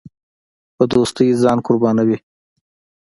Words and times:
په 0.75 0.83
دوستۍ 0.93 1.29
ځان 1.41 1.57
قربانوي. 1.67 2.17